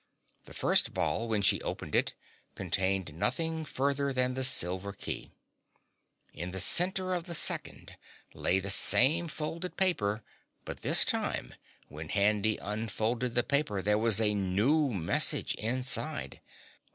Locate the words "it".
1.93-2.15